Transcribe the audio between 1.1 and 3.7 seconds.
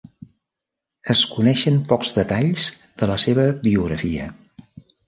Es coneixen pocs detalls de la seva